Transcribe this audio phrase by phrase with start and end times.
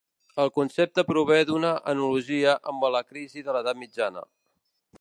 [0.43, 4.33] El concepte prové d'una analogia amb la crisi de la mitjana edat.